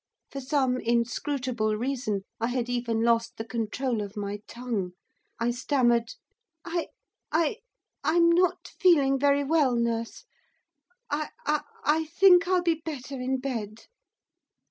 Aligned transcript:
For 0.31 0.41
some 0.41 0.79
inscrutable 0.79 1.77
reason 1.77 2.23
I 2.39 2.47
had 2.47 2.69
even 2.69 3.03
lost 3.03 3.37
the 3.37 3.45
control 3.45 4.01
of 4.01 4.17
my 4.17 4.41
tongue, 4.47 4.93
I 5.39 5.51
stammered. 5.51 6.15
'I 6.65 6.87
I 7.31 7.57
I'm 8.03 8.31
not 8.31 8.67
feeling 8.67 9.19
very 9.19 9.43
well, 9.43 9.75
nurse; 9.75 10.25
I 11.11 11.29
I 11.45 11.61
I 11.83 12.05
think 12.05 12.47
I'll 12.47 12.63
be 12.63 12.81
better 12.83 13.13
in 13.21 13.39
bed. 13.39 13.81